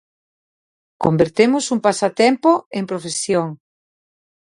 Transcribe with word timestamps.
Convertemos 1.03 1.63
un 1.73 1.79
pasatempo 1.87 2.49
en 2.79 2.83
profesión. 2.91 3.47